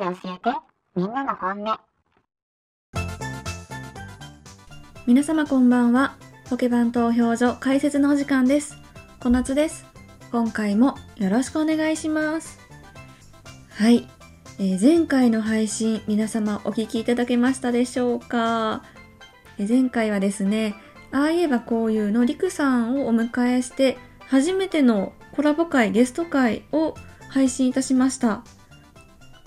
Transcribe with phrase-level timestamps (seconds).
[0.00, 0.58] で教えて、
[0.96, 1.78] みんなの本音。
[5.06, 6.16] 皆様こんばんは。
[6.48, 8.78] ポケバン投票所解説のお時間です。
[9.20, 9.84] 小夏です。
[10.32, 12.58] 今回もよろしくお願いします。
[13.68, 14.08] はい。
[14.58, 18.82] えー前回の配信、皆様お聞きいただけましたでしょうか、
[19.58, 20.76] えー前回はですね、
[21.12, 26.94] ああいえばこういうのりくさんをお迎えして、初めてのコラボ会、ゲスト会を
[27.28, 28.42] 配信いたしました。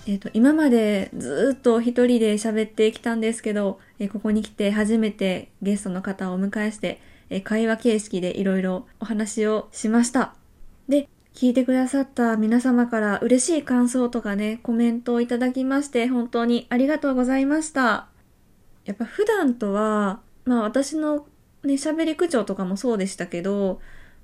[0.06, 7.00] えっ、と、今までずっと一人で喋ってきたんですけど、えーここに来て初めてゲストの方をお迎えして、
[7.30, 10.34] えー会話形式でいろいろお話をしました。
[10.88, 18.08] で、聞いてくださった皆様から嬉しい感想とかね、コメントをいただきまして、本当にありがとうございました。
[18.84, 21.26] やっぱ普段とは、まあ私の
[21.62, 23.80] ね、喋り口調とかもそうでしたけど、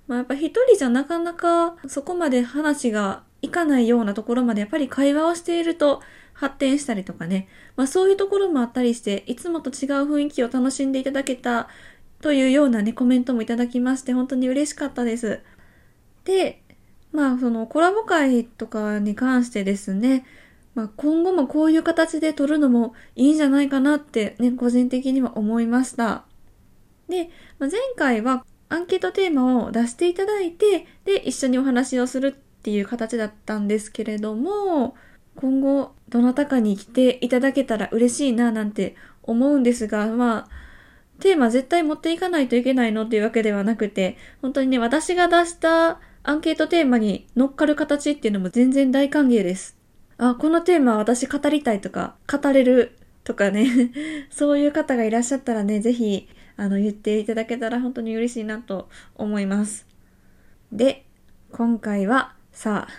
[0.07, 6.03] まあやっぱ一人じゃなかなかそこまで話がいかないようなところまでやっぱり会話をしていると
[6.35, 9.75] 発展したりとかね、まあそういうところもあったりして、いつもと違う
[10.11, 11.69] 雰囲気を楽しんでいただけた
[12.23, 15.41] というようなね、コメントもいただきまして、本当に嬉しかったです。
[16.25, 16.63] で、
[17.13, 20.25] まあそのコラボ会とかに関してですね、
[20.75, 26.25] まあ今後もこういう形で撮るのもいいんじゃないかなってね、個人的には思いました。
[27.09, 34.95] で、まあ、前回はアンケートテーマを出していただいて、で、一緒にお話をするっていう形だったんですけれども、
[35.35, 40.49] 今後、どなたかに来ていただけたら嬉しいななんて思うんですが、まあ、
[41.21, 49.79] テーマ絶対持っていかないといけないのっていうわけではなくて、本当にね、私が出したアンケートテーマに乗っかる形っていうのも全然大歓迎です。
[50.19, 53.67] あ、このテーマ私語りたいとか、語れるとかね、
[54.29, 56.29] そういう方がいらっしゃったらね、ぜひ、
[56.59, 59.87] あの、言っていただけたら本当に嬉しいなと思います。
[60.73, 61.07] で、
[61.53, 62.93] 今回は、さあ、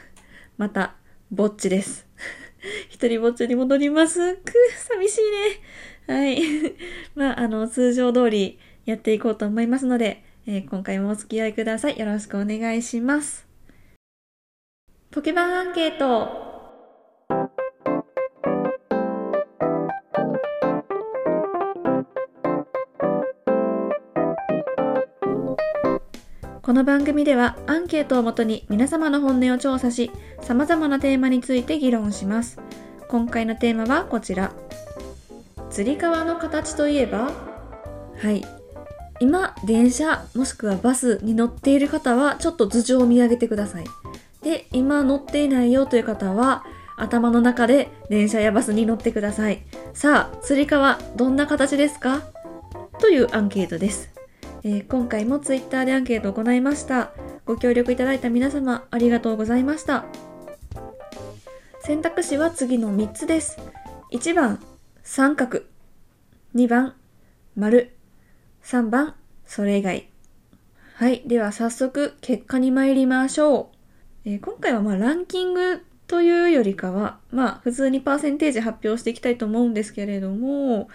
[0.58, 0.96] また、
[1.30, 2.08] ぼっちです。
[2.90, 4.36] 一人ぼっちに戻ります。
[4.38, 5.22] く、寂しい
[6.10, 6.16] ね。
[6.16, 6.42] はい。
[7.16, 12.00] まあ、あの、通常通りやっていこうと思いますので、えー今回もお付き合いください。
[12.00, 13.48] よろしくお願いします。
[15.12, 16.51] ポケバンアンケート。
[26.64, 30.12] この番組ではアンケートをもとに皆様の本音を調査し、
[30.42, 32.60] 様々なテーマについて議論します。
[33.08, 34.52] 今回のテーマはこちら。
[35.72, 37.32] つり革の形といえば
[38.18, 38.46] はい。
[39.20, 43.86] 今、電車もしくはバスに乗っている方はちょっと頭上を見上げてください。
[44.44, 46.64] で、今乗っていないよという方は
[46.96, 49.64] 頭の中で電車やバスに乗ってください。
[49.96, 52.22] さあ、つり革どんな形ですか？
[53.00, 54.12] というアンケートです。
[54.64, 57.12] えー今回もツイッターでアンケートを行いました。
[57.46, 60.06] ご協力いただいた皆様ありがとうございました。
[61.84, 63.58] 選択肢は次の3つです。
[64.12, 64.60] 1番、
[65.02, 65.64] 三角。
[66.54, 66.94] 2番、
[67.56, 67.96] 丸。
[68.64, 69.16] 3番、
[69.48, 70.10] それ以外。
[70.94, 71.24] はい。
[71.26, 73.72] では早速結果に参りましょ
[74.26, 74.30] う。
[74.30, 80.88] えー今回はまランキングというよりかは、まあ普通にパーセンテージ発表していきたいと思うんですけれども、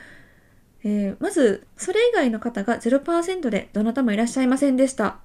[0.87, 5.19] えーまず、それ以外の方が0%でどなたもいらっしゃいませんでした。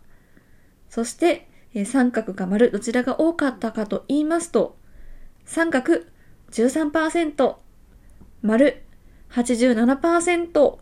[0.89, 4.75] そして、えー三角か丸、どちらが多かったかと言いますと、
[5.45, 6.01] 三角
[6.49, 7.55] 13%、
[8.41, 8.81] 丸
[9.29, 10.77] 87%。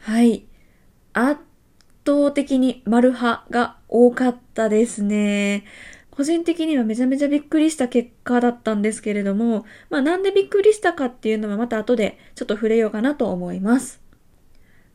[0.00, 0.46] はい。
[1.14, 1.40] 圧
[2.06, 5.64] 倒的に丸派が多かったですね。
[6.18, 14.00] 個人的にはめちゃめちゃびっくりした結果だったんですけれども、まあなんでびっくりしたかっていうのはまた後でちょっと触れようかなと思います。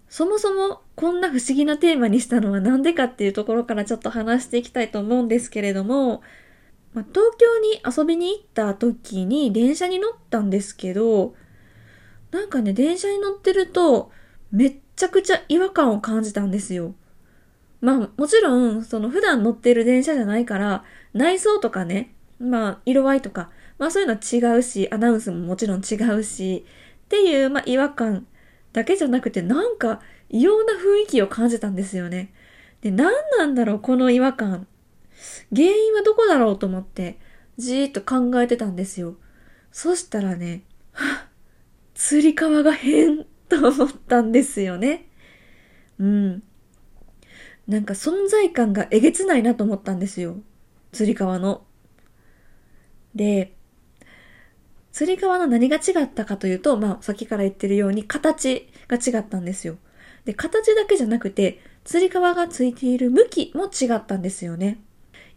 [0.09, 6.22] そもそもこんな不思議なテーマにしたのはなんでかっていうところからちょっと話していきたいと思うんですけれども、
[6.93, 11.35] まあ、東京に遊びに行った時に電車に乗ったんですけど、
[12.31, 14.11] なんかね、電車に乗ってると
[14.52, 16.96] めっちゃくちゃ違和感を感じたんですよ。
[17.84, 26.66] まあもちろん、その普段乗ってる電車じゃないから、内装とかね、まあ色合いとか、まあそういうのは違うし、アナウンスももちろん違うし、
[27.06, 28.26] っていう、まあ違和感
[28.72, 30.00] だけじゃなくて、なんか
[30.30, 32.34] 異様な雰囲気を感じたんですよね。
[32.80, 34.66] で、何なんだろう、この違和感。
[35.53, 37.20] 原因はどこだろうと思って、
[37.58, 39.18] じーっと考えてたんですよ。
[39.74, 40.64] そしたらね、
[40.94, 41.29] は っ
[41.96, 45.09] つり革が変と思ったんですよね。
[46.00, 46.44] うん。
[47.68, 50.38] なんか存在感がえげつないなと思ったんですよ。
[50.92, 51.64] つり革の。
[53.16, 53.54] で、
[54.92, 59.78] つり革の何が違ったかというと、まあ、さっきから言ってるように形が違ったんですよ。
[60.26, 64.80] で、形だけじゃなくて、つり革がついている向きも違ったんですよね。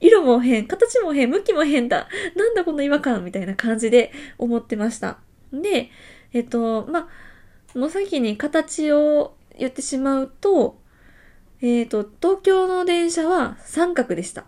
[0.01, 2.09] 色も変、形も変、向きも変だ。
[2.35, 5.19] なんだこの違和感みたいな感じで思ってました。
[5.53, 5.91] で、
[6.33, 7.09] えっと、ま
[7.75, 10.79] あ、もう先に形を言ってしまうと、
[11.61, 14.45] えっと、東京の電車は三角でした。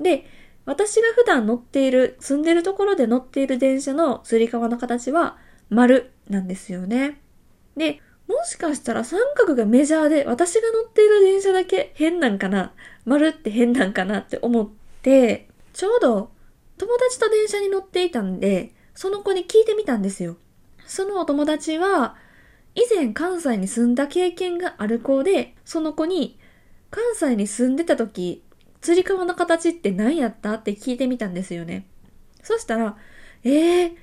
[0.00, 0.26] で、
[0.66, 5.36] 私が普段乗っている、住んでるところで乗っている電車のつり革の形は
[5.68, 7.20] 丸なんですよね。
[7.76, 8.00] で、
[8.30, 12.72] もしかしたら三角がメジャーで私が乗っている電車だけ変なんかな
[13.04, 14.68] 丸って変なんかなって思っ
[15.02, 16.30] てちょうど
[16.78, 20.36] 友達と電車に乗っていたんでその子に聞いてみたんですよ
[20.86, 22.14] そのお友達は
[22.76, 26.38] 以前関西に住んだ経験がある子でその子に
[26.90, 28.42] 関西に住んでた時
[28.80, 31.86] つり革の形って何やったって聞いてみたんですよね
[32.42, 32.96] そしたら
[33.44, 33.96] えー、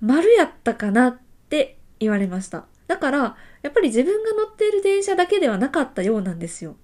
[0.00, 1.18] 丸やったかなっ
[1.48, 6.74] て言われましただから、やっぱり自分が乗っている電車だけではなかったようなんですよ。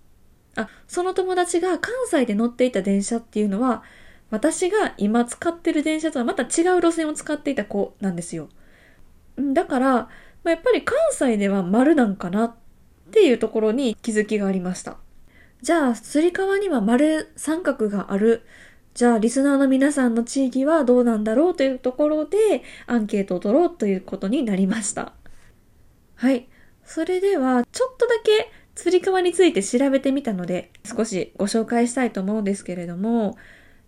[0.55, 3.82] あ、その友達が関西で乗っていた電車っていうのは、
[4.31, 8.50] 私が今使ってる電車とはまた違う路線を使っていた子なんですよ。
[9.38, 10.09] だから、
[10.44, 12.55] やっぱり関西では丸なんかなっ
[13.11, 14.99] ていうところに気づきがありました。
[15.62, 18.43] じゃあ、つり革には丸三角がある。
[18.95, 25.15] じゃあ、リスナーの皆さんの地域はどうなんだろうというところでアンケートを取ろうということになりました。
[26.17, 26.49] はい。
[26.85, 33.37] それでは、ちょっとだけつり革について調べてみたので、少しご紹介したいと思うんですけれども、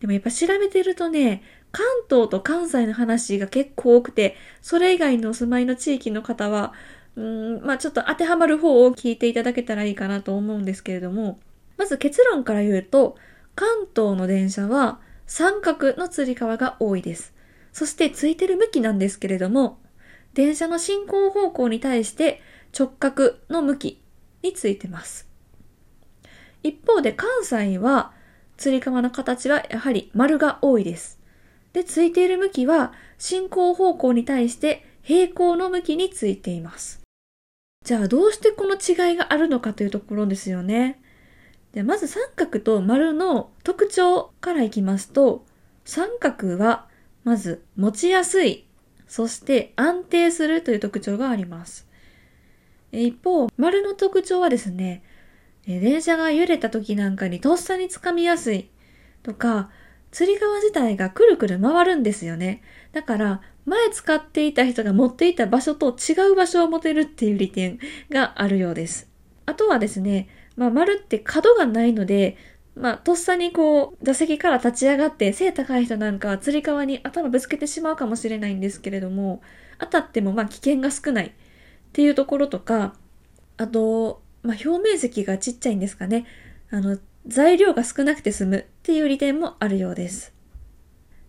[0.00, 1.42] でもやっぱ調べてるとね、
[1.72, 6.72] 関東と関西の話が結構多くて、それ以外のお住まいの地域の方は、
[7.16, 11.38] うん、まあちょっと当てはまる方を聞いていただけたらいいかなと思うんですけれども、
[11.76, 13.16] まず結論から言うと、
[13.54, 17.34] 関東の電車は三角のつり革が多いです。
[17.72, 19.78] そしてついてる向きなんですけれども、
[20.34, 22.40] 電車の進行方向に対して
[22.78, 24.02] 直角の向き
[24.42, 25.28] についてます。
[26.62, 28.12] 一方で関西は、
[28.56, 31.20] つり革の形はやはり丸が多いです。
[31.72, 37.02] で、ついている向きは進行方向に対して平行の向きについています。
[37.84, 41.00] じゃあどうしてこの違いがあるのかというところですよね。
[41.72, 45.44] でまず三角と丸の特徴からいきますと、
[45.84, 46.86] 三角は
[47.24, 48.66] まず持ちやすい
[49.06, 51.86] そして安定するという特徴があります。
[52.92, 55.02] 一方、丸の特徴はですね、
[55.66, 58.70] 電車が揺れた時なんかにとっさにつかみやすい
[59.22, 59.70] とか、
[60.10, 62.62] 釣り革自体がくるくる回るんですよね。
[62.92, 67.78] だから、前使っていた人が持っていた場所と違う場所を持てるっていう利点
[68.10, 69.10] があるようです。
[69.44, 72.36] あとはですね、まあ、丸って角がないので、
[72.74, 79.42] まあ、とっさにこう、座席から立ち上がって背高い人なんかはつり革に頭ぶつけてしまうかもしれないんですけれども、
[79.78, 81.32] 当たってもまあ危険が少ないっ
[81.92, 82.94] ていうところとか、
[83.56, 86.26] あと、まあ、表面積がちっちゃいんですかね。
[86.70, 90.34] あの、材料が少なくて済むっていう利点もあるようです。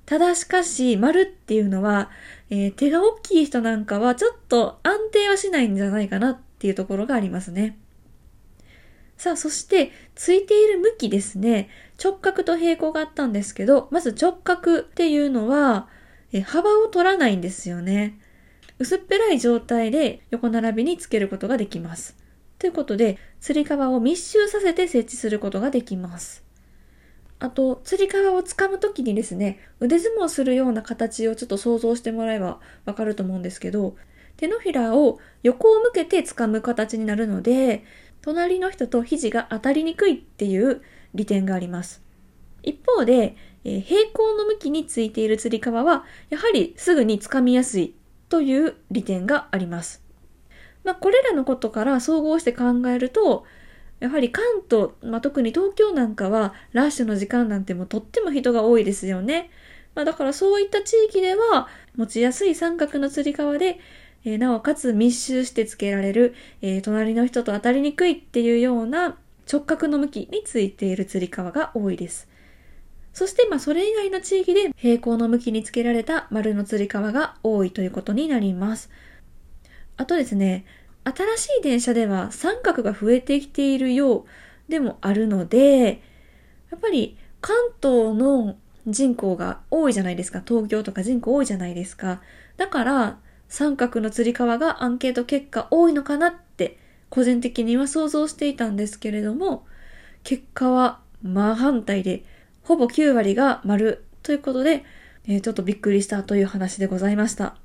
[0.05, 2.09] ただしかし、丸っていうのは、
[2.49, 7.77] えー、手が大きい人なんかはちょっと安定はしないんじゃないかなっていうところがありますね。
[9.17, 11.69] さあ、そして、ついている向きですね。
[12.01, 15.87] 直角と平行があったんですけど、まず直角っていうのは、
[16.31, 18.19] え幅を取らないんですよね。
[18.79, 22.15] 薄っぺらい状態で横並びにつけることができます。
[22.59, 26.43] ということで、つり革を密集させて設置することができます。
[27.39, 33.95] あと、つり革を掴むときにですね、腕相撲するような形をちょっと想像してもらえばわかると思うんですけど、
[34.37, 37.83] 手のひらを横を向けて掴む形になるので、
[38.27, 40.81] 隣の人と肘が当たりにくいっていう
[41.13, 42.03] 利点があります。
[42.61, 47.95] 一方で、えー、平行の向きについているつり革は、やはりすぐにつかみやすい
[48.27, 50.03] という利点があります。
[50.83, 53.45] まあ、これらのことから総合して考えると、
[54.01, 59.51] やはり関東、まあ、特に東京なんかはラッシュの時間なんてもとっても人が多いですよね。
[59.95, 63.79] まあ、だからそういった地域では持ちやすい三角のつり革で
[64.25, 69.17] えー、なおかつ密集してつけられる、えー、隣の人と当たりにくいっていうような
[69.51, 72.27] 直角の向きについているつり革が多いです。
[73.13, 78.91] そして、まあ、それ以外の地域で平行の向きにつけられた丸のつり革が多いということになります。
[79.95, 80.65] あとですね、
[81.03, 84.25] 新しい電車では三角が増えてきているよう
[84.69, 86.01] でもあるので、
[86.69, 90.43] やっぱり関東の人口が多いじゃないですか。
[90.45, 92.21] 東京とか人口多いじゃないですか。
[92.57, 93.19] だから、
[93.49, 96.77] 三角のつり革がアンケート結果多いのかなって
[97.09, 99.65] 個人的には想像していたんですけれども、
[100.23, 102.23] 結果は真反対で、
[102.63, 104.83] ほぼ9割が丸ということで、
[105.25, 107.55] えー、ちょっとびっくりしたという話でございました。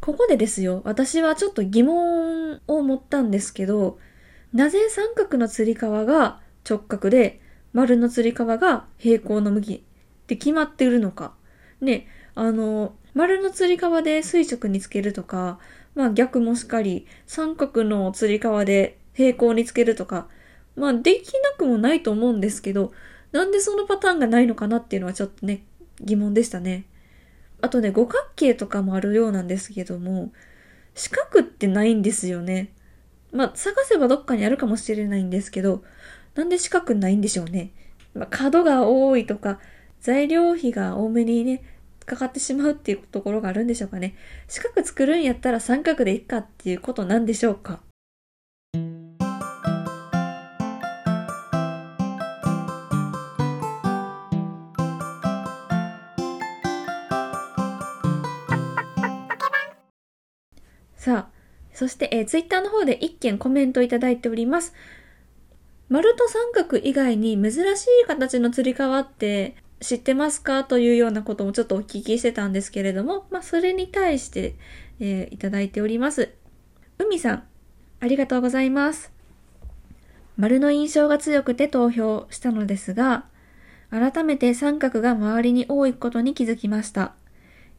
[0.00, 3.98] ここでですよ、私はちょっと疑問を持ったんですけど、
[4.52, 7.40] なぜ三角のつり革が直角で
[7.72, 9.80] 丸のつり革が平行の向きっ
[10.26, 11.34] て決まっているのか。
[11.80, 15.58] ね、あの、丸のつり革で垂直につけるとか、
[15.96, 20.28] まあ逆もしっかり、三角のつり革で平行につけるとか、
[20.76, 22.92] まあできなくもないと思うんですけど、
[23.32, 25.64] なんでそのパターンがないのかなっていうのはちょっとね、
[26.00, 26.84] 疑問でしたね。
[27.60, 30.30] あとね、五角形とかもあるようなんですけども、
[30.94, 32.72] 四角ってないんですよね。
[33.32, 35.82] まあ探せばどっかにあるかもしれないんですけど、
[36.36, 37.72] なんで四角ないんでしょうね。
[38.14, 39.58] まあ、角が多いとか、
[40.00, 41.64] 材料費が多めにね、
[42.08, 44.16] かかってしまうっていうところがあるんでしょうかね。
[44.48, 47.80] 四角作るんやったら三角でいっかっていうことなんでしょうか。
[60.96, 61.28] さあ、
[61.72, 64.74] そして、えー、ツイッターの方で一件コメントいただいております。
[65.88, 70.64] 丸と三角以外に珍しい形のつり革って知ってますか？
[70.64, 74.56] というようなこともちょっとお聞きしてたんですけれども、まあ、それに対して、
[75.00, 76.30] えー、いただいております。
[76.98, 77.44] 海さん、
[78.00, 79.12] ありがとうございます。
[80.36, 83.26] 丸の印象が強くて投票したのですが、
[83.90, 87.14] 改めて三角が周りに多いことに気づきました。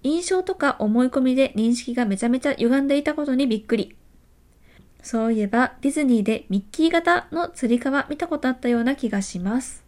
[0.02, 3.96] 印象とか思い込みで認識がめちゃめちゃ歪んでいたことにびっくり。
[5.02, 9.86] そういえばディズニーでミッキー型のつり革見たことあったような気がします。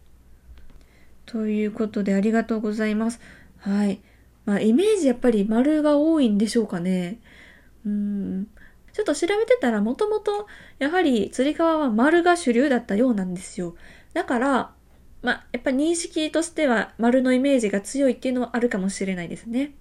[1.26, 3.20] ということでありがとうございます。
[3.58, 4.00] はい。
[4.44, 7.20] まあイメージやっぱり丸が多いんでしょうかね。
[7.86, 8.48] うーん。
[8.92, 10.46] ちょっと調べてたらもともと
[10.78, 13.74] やはりつり革は丸が主流だったようなんですよ。
[14.12, 14.72] だから、
[15.22, 19.72] まあやっぱ認識としては丸のイメージが強いっていうのはあるかもしれないですね。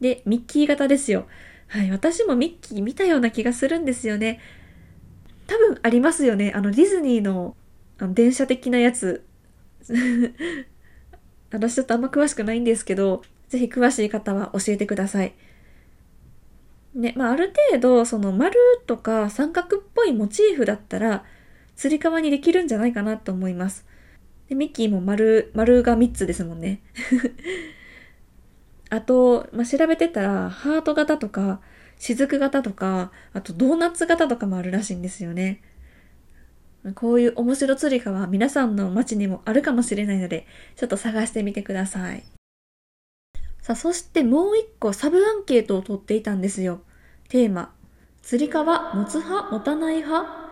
[0.00, 1.26] で、ミッキー型ですよ。
[1.68, 4.40] はい、私もミッキー見たような気がするんですよね。
[5.46, 6.52] 多分ありますよね。
[6.54, 7.56] あの、ディズニーの
[7.98, 9.24] あの電車的なやつ。
[11.50, 15.34] 私ちょっとあんま詳しくないんですけど、ぜひ詳しい方は教えてください。
[16.94, 21.24] ね、まあ、ある程度、その丸とか三角っぽいモチーフだったら、
[21.76, 23.84] つり革にできるんじゃないかなと思います。
[24.48, 26.80] で、ミッキーも丸、丸が3つですもんね。
[28.90, 31.60] あと、まあ、調べてたら、ハート型とか、
[31.98, 35.62] 雫型とか、あとドーナツ型とかもあるらしいんですよね。
[36.92, 42.24] こういう面白釣り革は皆さんの街にもあるかもしれないので、ちょっと探してみてください。
[43.62, 46.82] さあ、そしてもう一個サブアンケートを取っていたんですよ。
[47.28, 47.72] テーマ。
[48.22, 50.44] 釣り革持つ派持たない派？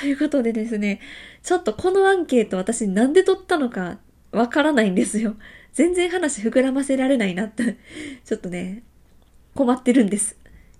[0.00, 1.00] ということでですね、
[1.42, 3.98] ちょっとこのアンケート私なんで取ったのか
[4.30, 5.34] わからないんですよ。
[5.72, 7.78] 全然話膨らませられないなって、
[8.24, 8.84] ちょっとね、
[9.54, 10.36] 困ってるんです。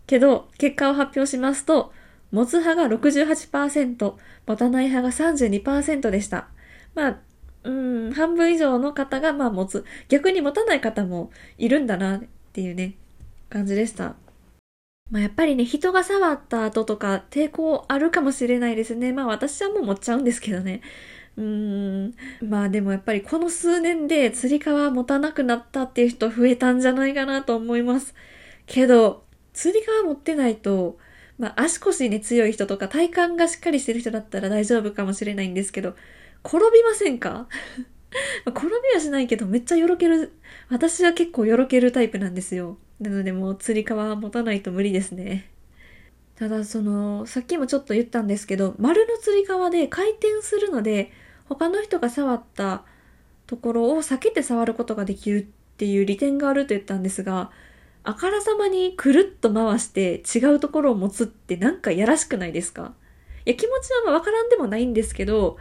[0.07, 1.93] けど、結果を発表しますと、
[2.35, 4.15] 持つ派が68%、
[4.47, 6.49] 持たない派が32%でした。
[6.95, 7.19] まあ、
[7.63, 7.71] う
[8.09, 9.85] ん、半分以上の方がまあ持つ。
[10.09, 12.23] 逆に持たない方もいるんだなっ
[12.53, 12.95] ていうね、
[13.49, 14.17] 感じでした。
[15.11, 19.13] まあやっぱりね、人が触った後とか抵抗あるかもしれないですね。
[19.13, 20.81] まあ私はもう持っちゃうんですけどね。
[21.37, 22.15] うん。
[22.43, 28.13] まあでもやっぱりこの数年で釣り革持たなくなったっていう人増えたんじゃないかなと思います。
[28.67, 30.99] けど、釣り革持ってないと、
[31.39, 35.95] まあ足腰に強い人とか体幹がしっかりしてる人だったら大丈夫かもしれないんですけど、
[36.45, 37.49] 転びませんか？
[38.47, 40.33] 転びはしないけどめっちゃよろける。
[40.69, 42.79] 私は結構よろけるタイプなんですよ。
[43.01, 45.51] なのでもう釣り革は持たないと無理ですね。
[46.37, 51.13] ただその、さっきもちょっと言ったんですけど、丸の釣り革で回転するので、
[51.49, 52.85] 他の人が触った
[53.47, 57.51] ところを避けて触ることができるっていう利点があると言ったんですが、
[58.05, 62.95] あからさまにくるっと回して違うところを持つってなんかやらしくないですか？
[63.47, 65.57] いや、気持ちはわからんでもないんですけど、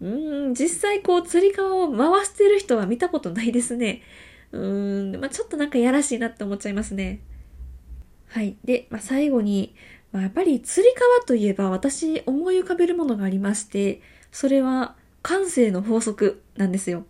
[0.00, 4.02] うーん、実際こう釣り革を回してる人は見たことないですね。
[4.52, 7.20] うーん、まあちょっとなんかやらしいなって思っちゃいますね。
[8.28, 8.56] はい。
[8.64, 9.74] で、まあ最後に、
[10.12, 14.00] まあ、やっぱり釣り革といえば私思い浮かべるものがありまして、
[14.32, 17.04] それは感性の法則なんですよ。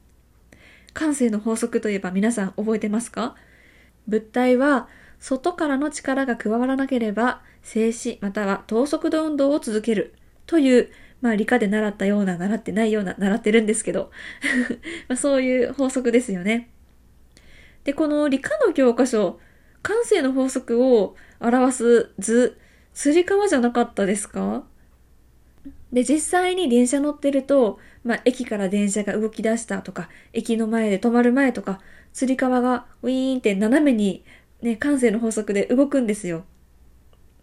[0.94, 3.36] 感性の法則といえば皆さん覚えてますか？
[4.08, 4.88] 物体は
[5.20, 10.14] 外からの力が加わらなければ静止または等速度運動を続ける。
[10.46, 14.10] という、まあ理科で習ったような習ってないような習ってるんですけど、
[15.08, 16.70] まあそういう法則ですよね。
[17.84, 19.38] で、この理科の教科書、
[19.82, 22.58] 感性の法則を表す図、
[22.94, 24.64] 釣り革じゃなかったですか？
[25.92, 31.80] で、実際に電車乗ってると、まあ、駅から電車が動き出したとか、駅の前で止まる前とか、
[32.12, 34.24] 釣り革がウィーンって斜めに、
[34.62, 36.44] ね、感性の法則で動くんですよ。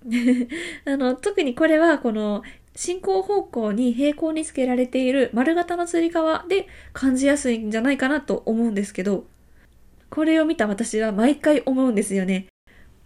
[0.86, 2.44] あの、特にこれは、この、
[2.76, 9.26] 進行方向に平行につけられている丸型のつり革で感じやすいんじゃないかなと思うんですけど、
[10.10, 12.48] これを見た私は毎回思うんですよね。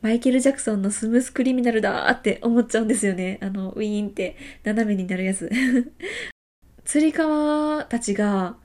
[0.02, 3.38] マイケル・ジャクソンのスムースクリミナルだーって思っちゃうんですよね。
[3.42, 5.52] あの、ウィーンって斜めになるやつ。
[6.86, 8.58] つり革たちが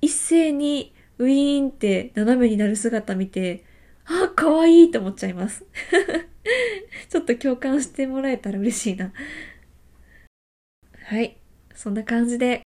[0.00, 3.64] 一斉にウィーンって斜めになる姿見て、
[4.04, 5.64] あ、かわいいと思っちゃいます。
[7.10, 9.12] ちょっと共感してもらえたら嬉しいな。
[11.04, 11.36] はい。
[11.74, 12.62] そんな感じで、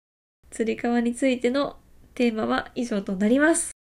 [0.51, 1.79] つり革についての
[2.15, 3.78] テーマは以上となります。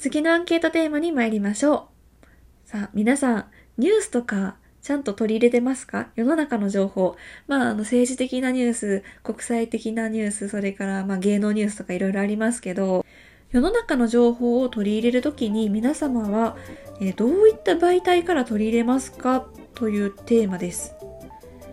[0.00, 1.90] 次のアンケートテーマに参りましょ
[2.24, 2.26] う。
[2.64, 3.44] さあ、皆さん、
[3.76, 6.08] ニュースとかちゃんと取り入れてますか？
[6.16, 7.16] 世の中の情報。
[7.46, 13.04] まあ、あの、政治的なニュース、国際的なニュース、それから、まあ、芸能ニュースとかいろいろありますけど、
[13.50, 16.56] 世の中の情報を取り入れるときに皆様は、
[17.02, 19.48] えー、どういった媒体から取り入れますか？
[19.74, 20.94] というテーマです。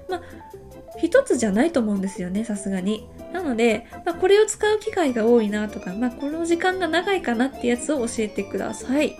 [0.09, 0.21] まあ、
[0.99, 3.07] 一つじゃないと思うんですよね、さすがに。
[3.47, 9.17] なので、まあ、これを使う機会が多いなとか、まあ、この時間が長いかなってやつを教えてください。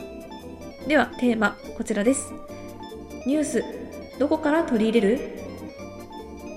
[0.86, 2.34] では、テーマ、こちらです。
[3.26, 3.64] ニュース、
[4.20, 5.20] どこから取り入れる？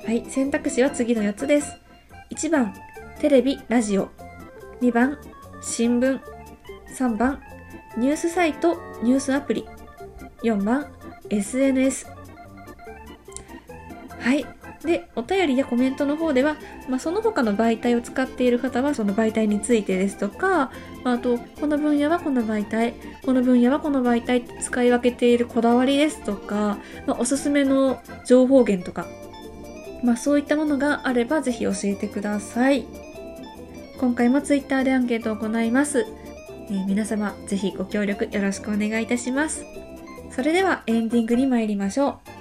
[0.04, 1.76] はい、選択肢は次の4つです。
[2.30, 2.74] 1番、
[3.20, 4.08] テレビ、ラジオ。
[4.80, 5.18] 2番、
[5.62, 6.18] 新聞。
[6.98, 7.40] 3番、
[7.96, 9.68] ニュースサイト、ニュースアプリ。
[10.42, 10.92] 4番、
[11.28, 12.08] SNS。
[14.18, 14.44] はい、
[14.84, 16.56] で、お便りやコメントの方では、
[16.88, 20.70] まあ、その他の媒体を使っている方はその媒体についてですとか、
[21.04, 29.06] まあ、あと、この分野はこの媒体、この分野はこの媒体使い分けているこだわりですとか、まあ、おすすめの情報源とか、
[30.02, 32.86] まあ、そういったものがあればぜひ教えてください。
[33.98, 36.06] 今回も Twitter でアンケートを行います。
[36.70, 39.66] えー、皆様、ぜひご協力よろしくお願いいたします。
[40.30, 42.39] それではエンディングに参りましょう。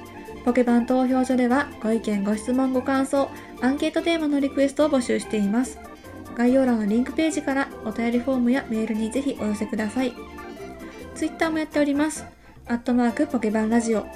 [0.49, 3.29] ポケバン投票所ではご意見、ご質問、ご感想、
[3.61, 5.77] アンケートテーマのリクエストを募集しています。
[6.35, 10.11] 概要欄のリンクページからお便りフォームやメールにぜひお寄せください。
[11.13, 12.25] ツイッターもやっております。
[12.65, 14.07] アットマークポケバンラジオ、ハ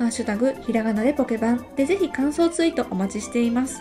[0.00, 3.80] ッシュタグひらがなでポケバンでぜひ感想ツイートお待ちしています。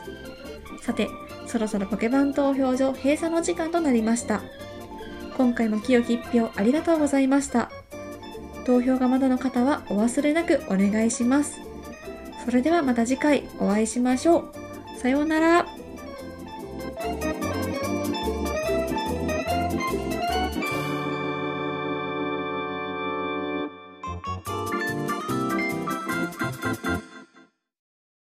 [0.81, 1.09] さて、
[1.45, 4.41] そろそろポケバン投票所閉鎖の時間となりました。
[5.35, 7.69] 今回も清き一票ありがとうございました。
[8.65, 11.66] 投票がまだの方はお忘れなくお願いします。
[12.47, 14.53] それではまた次回お会いしましょ
[14.95, 14.97] う。
[14.97, 15.66] さようなら。